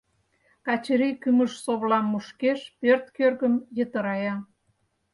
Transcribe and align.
Качырий 0.65 1.15
кӱмыж-совлам 1.21 2.05
мушкеш, 2.11 2.59
пӧрт 2.79 3.05
кӧргым 3.17 3.55
йытырая. 3.77 4.35